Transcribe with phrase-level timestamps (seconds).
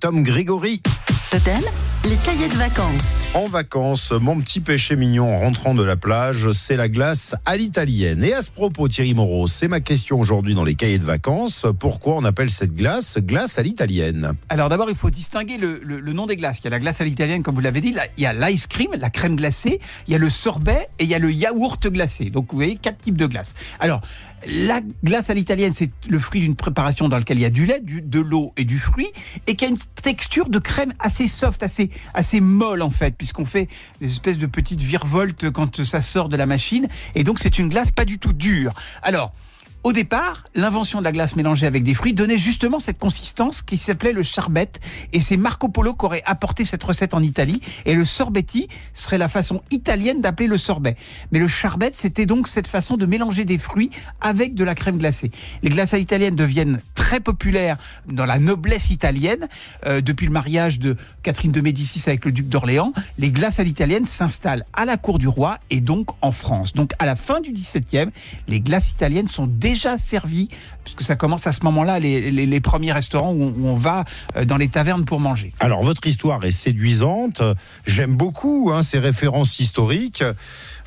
[0.00, 0.80] Tom Grégory.
[1.28, 1.60] Totem,
[2.04, 3.20] les cahiers de vacances.
[3.34, 7.56] En vacances, mon petit péché mignon en rentrant de la plage, c'est la glace à
[7.56, 8.24] l'italienne.
[8.24, 11.66] Et à ce propos, Thierry Moreau, c'est ma question aujourd'hui dans les cahiers de vacances.
[11.78, 16.00] Pourquoi on appelle cette glace glace à l'italienne Alors d'abord, il faut distinguer le, le-
[16.00, 16.60] le nom des glaces.
[16.60, 17.92] Il y a la glace à l'italienne, comme vous l'avez dit.
[17.92, 19.78] Là, il y a l'ice cream, la crème glacée.
[20.06, 22.30] Il y a le sorbet et il y a le yaourt glacé.
[22.30, 23.54] Donc vous voyez quatre types de glaces.
[23.80, 24.00] Alors
[24.46, 27.66] la glace à l'italienne, c'est le fruit d'une préparation dans laquelle il y a du
[27.66, 29.08] lait, du- de l'eau et du fruit,
[29.46, 33.44] et qui a une texture de crème assez soft, assez assez molle en fait, puisqu'on
[33.44, 33.68] fait
[34.00, 36.88] des espèces de petites virevoltes quand ça sort de la machine.
[37.14, 38.72] Et donc c'est une glace pas du tout dure.
[39.02, 39.32] Alors
[39.84, 43.78] au départ, l'invention de la glace mélangée avec des fruits donnait justement cette consistance qui
[43.78, 44.80] s'appelait le charbette.
[45.12, 47.60] Et c'est Marco Polo qui aurait apporté cette recette en Italie.
[47.86, 50.96] Et le sorbetti serait la façon italienne d'appeler le sorbet.
[51.30, 53.90] Mais le charbette, c'était donc cette façon de mélanger des fruits
[54.20, 55.30] avec de la crème glacée.
[55.62, 59.48] Les glaces à deviennent très populaires dans la noblesse italienne.
[59.86, 63.64] Euh, depuis le mariage de Catherine de Médicis avec le duc d'Orléans, les glaces à
[63.64, 66.74] l'italienne s'installent à la cour du roi et donc en France.
[66.74, 68.10] Donc à la fin du XVIIe,
[68.46, 70.50] les glaces italiennes sont déjà servies,
[70.84, 73.74] puisque ça commence à ce moment-là, les, les- les premiers restaurants où on, où on
[73.76, 74.04] va
[74.36, 75.52] euh, dans les tavernes pour manger.
[75.60, 77.40] Alors, votre histoire est séduisante.
[77.86, 80.22] J'aime beaucoup hein, ces références historiques.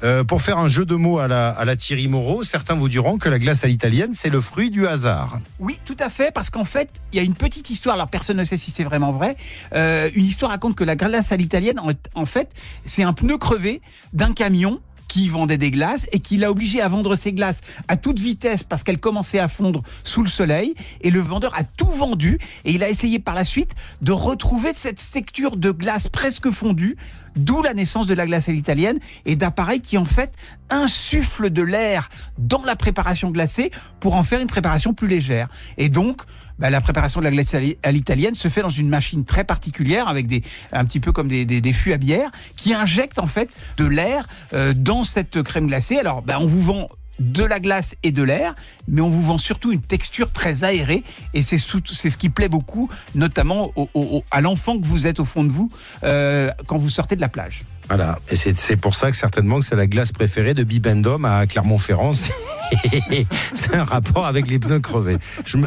[0.03, 2.89] Euh, pour faire un jeu de mots à la, à la Thierry Moreau, certains vous
[2.89, 5.39] diront que la glace à l'italienne, c'est le fruit du hasard.
[5.59, 8.37] Oui, tout à fait, parce qu'en fait, il y a une petite histoire, alors personne
[8.37, 9.35] ne sait si c'est vraiment vrai,
[9.73, 12.49] Euh, une histoire raconte que la glace à l'italienne, en, en fait,
[12.85, 13.81] c'est un pneu crevé
[14.13, 14.79] d'un camion
[15.11, 17.59] qui vendait des glaces et qui l'a obligé à vendre ses glaces
[17.89, 20.73] à toute vitesse parce qu'elles commençaient à fondre sous le soleil.
[21.01, 24.71] Et le vendeur a tout vendu et il a essayé par la suite de retrouver
[24.73, 26.95] cette texture de glace presque fondue
[27.35, 30.31] d'où la naissance de la glace à l'italienne et d'appareils qui en fait
[30.69, 35.49] insufflent de l'air dans la préparation glacée pour en faire une préparation plus légère.
[35.77, 36.21] Et donc
[36.59, 39.25] bah, la préparation de la glace à l'i- à l'italienne se fait dans une machine
[39.25, 43.27] très particulière avec des un petit peu comme des fûts à bière qui injectent en
[43.27, 45.97] fait de l'air euh, dans cette crème glacée.
[45.97, 48.55] Alors bah, on vous vend de la glace et de l'air,
[48.87, 51.03] mais on vous vend surtout une texture très aérée
[51.35, 55.43] et c'est ce qui plaît beaucoup, notamment au- à l'enfant que vous êtes au fond
[55.43, 55.69] de vous
[56.03, 57.61] euh, quand vous sortez de la plage.
[57.89, 61.25] Voilà, et c'est c'est pour ça que certainement que c'est la glace préférée de Bibendum
[61.25, 62.13] à Clermont-Ferrand.
[62.71, 65.17] C'est- C'est un rapport avec les pneus crevés.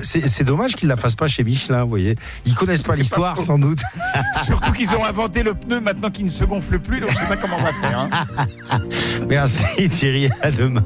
[0.03, 2.17] C'est dommage qu'ils la fassent pas chez Michelin, vous voyez.
[2.47, 3.81] Ils connaissent pas l'histoire, sans doute.
[4.45, 7.27] Surtout qu'ils ont inventé le pneu maintenant qu'il ne se gonfle plus, donc je sais
[7.29, 7.99] pas comment on va faire.
[8.01, 8.79] hein.
[9.29, 10.83] Merci Thierry, à demain.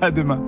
[0.00, 0.40] À demain.